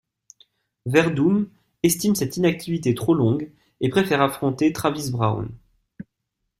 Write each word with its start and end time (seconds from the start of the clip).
Werdum 0.87 1.47
estime 1.83 2.15
cette 2.15 2.35
inactivité 2.35 2.95
trop 2.95 3.13
longue 3.13 3.51
et 3.81 3.89
préfère 3.89 4.23
affronter 4.23 4.73
Travis 4.73 5.11
Browne. 5.11 5.51